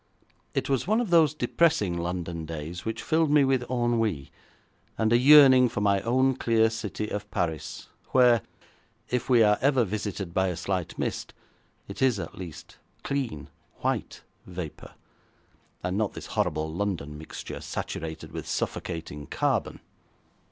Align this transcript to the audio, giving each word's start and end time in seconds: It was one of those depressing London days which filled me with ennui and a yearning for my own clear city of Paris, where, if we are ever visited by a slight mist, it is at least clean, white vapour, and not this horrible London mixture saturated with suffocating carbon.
It 0.55 0.67
was 0.67 0.87
one 0.87 0.99
of 0.99 1.11
those 1.11 1.35
depressing 1.35 1.95
London 1.95 2.43
days 2.47 2.85
which 2.85 3.03
filled 3.03 3.29
me 3.29 3.43
with 3.45 3.69
ennui 3.69 4.31
and 4.97 5.13
a 5.13 5.17
yearning 5.19 5.69
for 5.69 5.79
my 5.79 6.01
own 6.01 6.35
clear 6.37 6.71
city 6.71 7.09
of 7.09 7.29
Paris, 7.29 7.87
where, 8.09 8.41
if 9.11 9.29
we 9.29 9.43
are 9.43 9.59
ever 9.61 9.83
visited 9.83 10.33
by 10.33 10.47
a 10.47 10.57
slight 10.57 10.97
mist, 10.97 11.35
it 11.87 12.01
is 12.01 12.19
at 12.19 12.33
least 12.33 12.77
clean, 13.03 13.47
white 13.81 14.23
vapour, 14.47 14.93
and 15.83 15.99
not 15.99 16.13
this 16.13 16.25
horrible 16.33 16.73
London 16.73 17.15
mixture 17.15 17.61
saturated 17.61 18.31
with 18.31 18.47
suffocating 18.47 19.27
carbon. 19.27 19.81